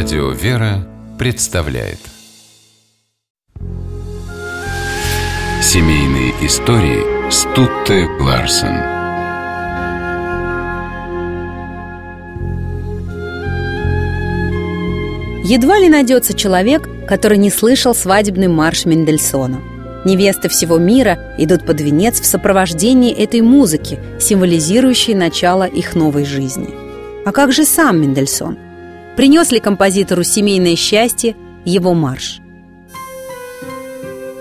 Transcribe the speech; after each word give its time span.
Радио 0.00 0.30
«Вера» 0.30 0.86
представляет 1.18 1.98
Семейные 5.60 6.30
истории 6.46 7.28
Стутте 7.32 8.06
Ларсен 8.20 8.76
Едва 15.44 15.80
ли 15.80 15.88
найдется 15.88 16.32
человек, 16.32 16.88
который 17.08 17.38
не 17.38 17.50
слышал 17.50 17.92
свадебный 17.92 18.46
марш 18.46 18.84
Мендельсона. 18.84 19.60
Невесты 20.04 20.48
всего 20.48 20.78
мира 20.78 21.34
идут 21.38 21.66
под 21.66 21.80
венец 21.80 22.20
в 22.20 22.24
сопровождении 22.24 23.12
этой 23.12 23.40
музыки, 23.40 23.98
символизирующей 24.20 25.14
начало 25.14 25.64
их 25.64 25.96
новой 25.96 26.24
жизни. 26.24 26.68
А 27.26 27.32
как 27.32 27.50
же 27.50 27.64
сам 27.64 28.00
Мендельсон– 28.00 28.58
Принес 29.18 29.50
ли 29.50 29.58
композитору 29.58 30.22
семейное 30.22 30.76
счастье 30.76 31.34
его 31.64 31.92
марш? 31.92 32.38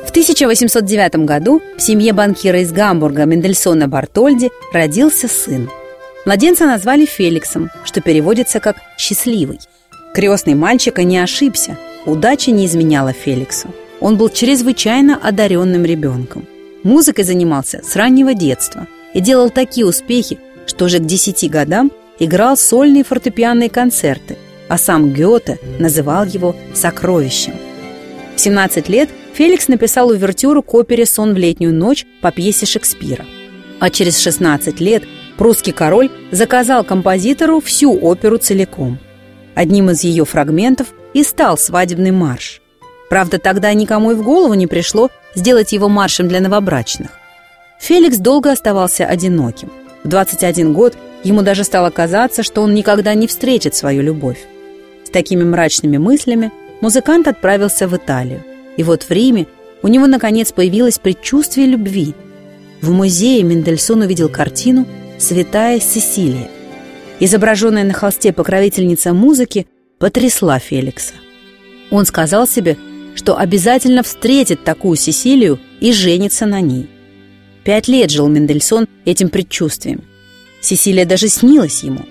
В 0.06 0.12
1809 0.12 1.26
году 1.26 1.64
в 1.76 1.82
семье 1.82 2.14
банкира 2.14 2.62
из 2.62 2.72
Гамбурга 2.72 3.26
Мендельсона 3.26 3.88
Бартольди 3.88 4.52
родился 4.72 5.28
сын. 5.28 5.68
Младенца 6.28 6.68
назвали 6.68 7.08
Феликсом, 7.08 7.72
что 7.86 8.02
переводится 8.02 8.60
как 8.60 8.78
«счастливый». 9.00 9.58
Крестный 10.14 10.54
мальчика 10.54 11.04
не 11.04 11.18
ошибся, 11.18 11.76
удача 12.06 12.52
не 12.52 12.68
изменяла 12.68 13.14
Феликсу. 13.14 13.70
Он 14.00 14.16
был 14.16 14.30
чрезвычайно 14.30 15.18
одаренным 15.18 15.86
ребенком. 15.86 16.46
Музыкой 16.84 17.24
занимался 17.24 17.82
с 17.84 17.96
раннего 17.96 18.36
детства 18.36 18.86
и 19.16 19.22
делал 19.22 19.50
такие 19.50 19.88
успехи, 19.88 20.38
что 20.68 20.86
уже 20.86 21.00
к 21.00 21.06
10 21.08 21.50
годам 21.50 21.92
играл 22.20 22.56
сольные 22.56 23.04
фортепианные 23.04 23.72
концерты– 23.72 24.38
а 24.70 24.78
сам 24.78 25.14
Гёте 25.14 25.60
называл 25.80 26.26
его 26.26 26.56
«сокровищем». 26.74 27.54
В 28.36 28.40
17 28.40 28.90
лет 28.90 29.10
Феликс 29.34 29.68
написал 29.68 30.10
увертюру 30.10 30.62
к 30.62 30.74
опере 30.74 31.06
«Сон 31.06 31.34
в 31.34 31.38
летнюю 31.38 31.74
ночь» 31.74 32.06
по 32.22 32.32
пьесе 32.32 32.66
Шекспира. 32.66 33.26
А 33.80 33.90
через 33.90 34.20
16 34.20 34.80
лет 34.80 35.04
прусский 35.38 35.72
король 35.72 36.10
заказал 36.32 36.84
композитору 36.84 37.60
всю 37.60 37.98
оперу 38.00 38.38
целиком. 38.38 39.00
Одним 39.56 39.90
из 39.90 40.04
ее 40.04 40.26
фрагментов 40.26 40.88
и 41.14 41.24
стал 41.24 41.58
свадебный 41.58 42.12
марш. 42.12 42.62
Правда, 43.10 43.40
тогда 43.40 43.74
никому 43.74 44.12
и 44.12 44.16
в 44.16 44.24
голову 44.24 44.54
не 44.54 44.68
пришло 44.68 45.10
сделать 45.34 45.72
его 45.72 45.88
маршем 45.88 46.28
для 46.28 46.42
новобрачных. 46.42 47.12
Феликс 47.80 48.18
долго 48.18 48.52
оставался 48.52 49.06
одиноким. 49.06 49.72
В 50.04 50.10
21 50.10 50.74
год 50.74 50.96
ему 51.24 51.42
даже 51.42 51.64
стало 51.64 51.90
казаться, 51.90 52.44
что 52.44 52.62
он 52.62 52.74
никогда 52.74 53.14
не 53.14 53.28
встретит 53.28 53.76
свою 53.76 54.02
любовь. 54.02 54.40
С 55.08 55.10
такими 55.10 55.46
мрачными 55.46 55.96
мыслями 55.96 56.52
музыкант 56.82 57.30
отправился 57.30 57.88
в 57.88 57.96
Италию. 57.96 58.44
И 58.76 58.84
вот 58.84 59.04
в 59.04 59.10
Риме 59.10 59.48
у 59.82 59.88
него, 59.88 60.06
наконец, 60.06 60.52
появилось 60.52 61.00
предчувствие 61.00 61.66
любви. 61.66 62.14
В 62.82 62.92
музее 62.92 63.42
Мендельсон 63.44 64.02
увидел 64.02 64.28
картину 64.28 64.86
«Святая 65.18 65.80
Сесилия». 65.80 66.50
Изображенная 67.22 67.86
на 67.86 67.94
холсте 67.94 68.34
покровительница 68.34 69.14
музыки 69.14 69.66
потрясла 69.98 70.60
Феликса. 70.60 71.14
Он 71.90 72.06
сказал 72.06 72.46
себе, 72.46 72.76
что 73.16 73.38
обязательно 73.38 74.04
встретит 74.04 74.66
такую 74.66 74.98
Сесилию 74.98 75.58
и 75.80 75.94
женится 75.94 76.46
на 76.46 76.60
ней. 76.60 76.90
Пять 77.64 77.88
лет 77.88 78.12
жил 78.12 78.28
Мендельсон 78.28 78.90
этим 79.06 79.30
предчувствием. 79.30 80.04
Сесилия 80.60 81.06
даже 81.06 81.30
снилась 81.30 81.82
ему. 81.84 82.02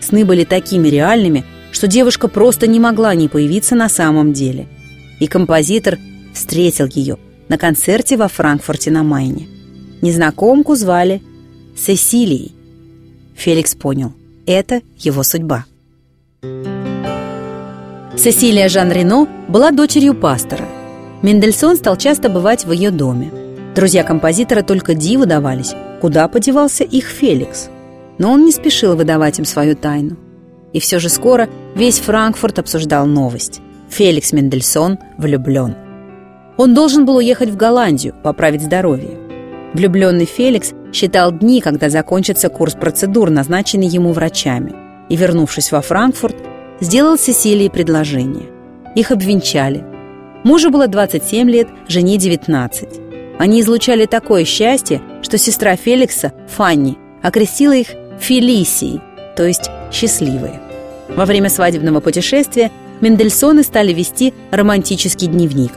Сны 0.00 0.24
были 0.24 0.44
такими 0.44 0.86
реальными– 0.86 1.44
что 1.70 1.86
девушка 1.86 2.28
просто 2.28 2.66
не 2.66 2.80
могла 2.80 3.14
не 3.14 3.28
появиться 3.28 3.74
на 3.74 3.88
самом 3.88 4.32
деле. 4.32 4.66
И 5.20 5.26
композитор 5.26 5.98
встретил 6.34 6.86
ее 6.86 7.18
на 7.48 7.58
концерте 7.58 8.16
во 8.16 8.28
Франкфурте 8.28 8.90
на 8.90 9.02
Майне. 9.02 9.48
Незнакомку 10.02 10.74
звали 10.74 11.22
Сесилией. 11.76 12.52
Феликс 13.34 13.74
понял, 13.74 14.12
это 14.46 14.80
его 14.98 15.22
судьба. 15.22 15.64
Сесилия 18.16 18.68
Жан 18.68 18.90
Рено 18.90 19.28
была 19.48 19.70
дочерью 19.70 20.14
пастора. 20.14 20.66
Мендельсон 21.22 21.76
стал 21.76 21.96
часто 21.96 22.28
бывать 22.28 22.64
в 22.64 22.72
ее 22.72 22.90
доме. 22.90 23.30
Друзья 23.74 24.04
композитора 24.04 24.62
только 24.62 24.94
диву 24.94 25.26
давались, 25.26 25.74
куда 26.00 26.28
подевался 26.28 26.84
их 26.84 27.06
Феликс. 27.06 27.68
Но 28.18 28.32
он 28.32 28.44
не 28.44 28.52
спешил 28.52 28.96
выдавать 28.96 29.38
им 29.38 29.44
свою 29.44 29.76
тайну. 29.76 30.16
И 30.72 30.80
все 30.80 30.98
же 30.98 31.08
скоро 31.08 31.48
весь 31.74 32.00
Франкфурт 32.00 32.58
обсуждал 32.58 33.06
новость. 33.06 33.60
Феликс 33.88 34.32
Мендельсон 34.32 34.98
влюблен. 35.16 35.76
Он 36.56 36.74
должен 36.74 37.04
был 37.04 37.16
уехать 37.16 37.50
в 37.50 37.56
Голландию, 37.56 38.14
поправить 38.22 38.62
здоровье. 38.62 39.18
Влюбленный 39.74 40.24
Феликс 40.24 40.72
считал 40.92 41.32
дни, 41.32 41.60
когда 41.60 41.90
закончится 41.90 42.48
курс 42.48 42.74
процедур, 42.74 43.30
назначенный 43.30 43.86
ему 43.86 44.12
врачами. 44.12 44.74
И, 45.08 45.16
вернувшись 45.16 45.70
во 45.70 45.82
Франкфурт, 45.82 46.36
сделал 46.80 47.18
Сесилии 47.18 47.68
предложение. 47.68 48.46
Их 48.94 49.10
обвенчали. 49.10 49.84
Мужу 50.44 50.70
было 50.70 50.88
27 50.88 51.50
лет, 51.50 51.68
жене 51.88 52.16
19. 52.16 53.00
Они 53.38 53.60
излучали 53.60 54.06
такое 54.06 54.44
счастье, 54.44 55.02
что 55.20 55.36
сестра 55.36 55.76
Феликса, 55.76 56.32
Фанни, 56.48 56.96
окрестила 57.22 57.74
их 57.74 57.88
Фелисией, 58.18 59.02
то 59.36 59.44
есть 59.44 59.70
счастливые. 59.92 60.60
Во 61.08 61.24
время 61.24 61.48
свадебного 61.48 62.00
путешествия 62.00 62.70
Мендельсоны 63.00 63.62
стали 63.62 63.92
вести 63.92 64.32
романтический 64.50 65.28
дневник. 65.28 65.72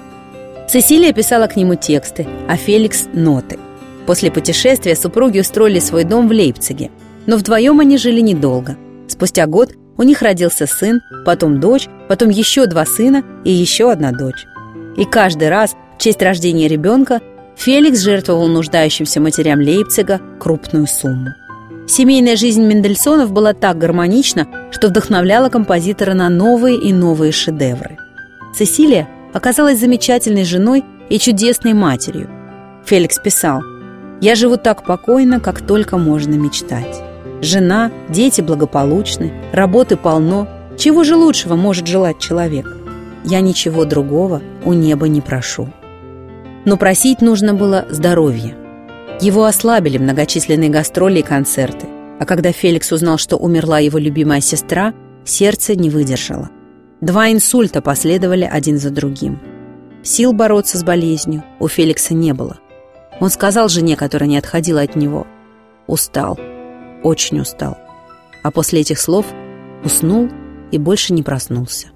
Цесилия 0.69 1.13
писала 1.13 1.47
к 1.47 1.55
нему 1.55 1.75
тексты, 1.75 2.27
а 2.47 2.55
Феликс– 2.55 3.07
ноты. 3.13 3.59
После 4.05 4.31
путешествия 4.31 4.95
супруги 4.95 5.39
устроили 5.39 5.79
свой 5.79 6.03
дом 6.03 6.27
в 6.27 6.31
Лейпциге. 6.31 6.91
Но 7.25 7.37
вдвоем 7.37 7.79
они 7.79 7.97
жили 7.97 8.21
недолго. 8.21 8.77
Спустя 9.07 9.45
год 9.45 9.71
у 9.97 10.03
них 10.03 10.21
родился 10.21 10.65
сын, 10.65 11.01
потом 11.25 11.59
дочь, 11.59 11.87
потом 12.07 12.29
еще 12.29 12.65
два 12.65 12.85
сына 12.85 13.23
и 13.43 13.51
еще 13.51 13.91
одна 13.91 14.11
дочь. 14.11 14.45
И 14.97 15.05
каждый 15.05 15.49
раз 15.49 15.75
в 15.97 16.01
честь 16.01 16.21
рождения 16.21 16.67
ребенка 16.67 17.21
Феликс 17.57 17.99
жертвовал 17.99 18.47
нуждающимся 18.47 19.19
матерям 19.19 19.59
Лейпцига 19.59 20.21
крупную 20.39 20.87
сумму. 20.87 21.29
Семейная 21.89 22.35
жизнь 22.35 22.63
Мендельсонов 22.63 23.31
была 23.31 23.53
так 23.53 23.79
гармонична, 23.79 24.47
что 24.69 24.89
вдохновляла 24.89 25.49
композитора 25.49 26.13
на 26.13 26.29
новые 26.29 26.77
и 26.77 26.93
новые 26.93 27.31
шедевры. 27.31 27.97
Цесилия 28.55 29.09
оказалась 29.33 29.79
замечательной 29.79 30.43
женой 30.43 30.85
и 31.09 31.17
чудесной 31.17 31.73
матерью. 31.73 32.29
Феликс 32.85 33.17
писал 33.17 33.63
«Я 34.21 34.35
живу 34.35 34.57
так 34.57 34.85
покойно, 34.85 35.39
как 35.39 35.65
только 35.65 35.97
можно 35.97 36.35
мечтать. 36.35 37.01
Жена, 37.41 37.91
дети 38.07 38.41
благополучны, 38.41 39.33
работы 39.51 39.97
полно. 39.97 40.47
Чего 40.77 41.03
же 41.03 41.15
лучшего 41.15 41.55
может 41.55 41.87
желать 41.87 42.19
человек? 42.19 42.67
Я 43.23 43.41
ничего 43.41 43.83
другого 43.85 44.43
у 44.63 44.73
неба 44.73 45.07
не 45.07 45.21
прошу». 45.21 45.67
Но 46.65 46.77
просить 46.77 47.21
нужно 47.21 47.55
было 47.55 47.87
здоровья. 47.89 48.55
Его 49.21 49.43
ослабили 49.43 49.97
многочисленные 49.97 50.69
гастроли 50.69 51.19
и 51.19 51.23
концерты. 51.23 51.87
А 52.19 52.25
когда 52.25 52.53
Феликс 52.53 52.91
узнал, 52.93 53.17
что 53.17 53.35
умерла 53.35 53.79
его 53.79 53.97
любимая 53.97 54.39
сестра, 54.39 54.93
сердце 55.25 55.75
не 55.75 55.89
выдержало. 55.89 56.49
Два 57.01 57.29
инсульта 57.29 57.81
последовали 57.81 58.45
один 58.45 58.77
за 58.77 58.91
другим. 58.91 59.39
Сил 60.03 60.31
бороться 60.31 60.77
с 60.77 60.83
болезнью 60.83 61.43
у 61.59 61.67
Феликса 61.67 62.13
не 62.13 62.33
было. 62.33 62.59
Он 63.19 63.29
сказал 63.29 63.67
жене, 63.67 63.97
которая 63.97 64.29
не 64.29 64.37
отходила 64.37 64.81
от 64.81 64.95
него, 64.95 65.27
«Устал, 65.87 66.39
очень 67.03 67.41
устал». 67.41 67.77
А 68.41 68.51
после 68.51 68.81
этих 68.81 68.99
слов 68.99 69.25
уснул 69.83 70.29
и 70.71 70.77
больше 70.77 71.13
не 71.13 71.23
проснулся. 71.23 71.87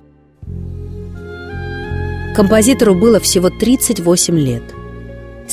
Композитору 2.36 2.96
было 2.96 3.22
всего 3.22 3.50
38 3.50 4.38
лет– 4.38 4.64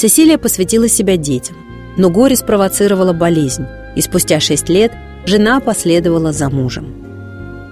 Сесилия 0.00 0.38
посвятила 0.38 0.88
себя 0.88 1.18
детям, 1.18 1.56
но 1.98 2.08
горе 2.08 2.34
спровоцировала 2.34 3.12
болезнь, 3.12 3.66
и 3.94 4.00
спустя 4.00 4.40
шесть 4.40 4.70
лет 4.70 4.92
жена 5.26 5.60
последовала 5.60 6.32
за 6.32 6.48
мужем. 6.48 6.86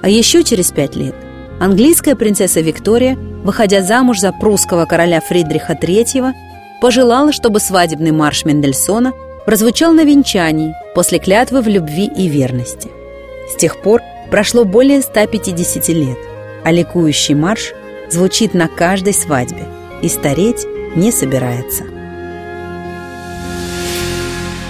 А 0.03 0.11
еще 0.11 0.45
через 0.45 0.71
пять 0.71 0.95
лет 0.95 1.15
английская 1.59 2.17
принцесса 2.17 2.61
Виктория, 2.61 3.17
выходя 3.17 3.81
замуж 3.81 4.19
за 4.19 4.33
прусского 4.33 4.85
короля 4.85 5.23
Фридриха 5.23 5.73
III, 5.73 6.35
пожелала, 6.83 7.33
чтобы 7.33 7.61
свадебный 7.61 8.11
марш 8.11 8.45
Мендельсона 8.45 9.15
прозвучал 9.47 9.95
на 9.95 10.05
венчании 10.05 10.75
после 10.95 11.21
клятвы 11.21 11.63
в 11.63 11.67
любви 11.67 12.11
и 12.15 12.29
верности. 12.29 12.91
С 13.51 13.57
тех 13.57 13.81
пор 13.81 14.03
прошло 14.31 14.67
более 14.67 15.01
150 15.01 15.89
лет, 15.89 16.19
а 16.63 16.73
ликующий 16.73 17.35
марш 17.35 17.73
звучит 18.11 18.53
на 18.53 18.69
каждой 18.69 19.15
свадьбе 19.15 19.65
и 20.03 20.09
стареть 20.11 20.67
не 20.95 21.11
собирается. 21.11 21.85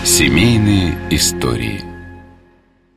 Семейные 0.08 0.96
истории 1.10 1.84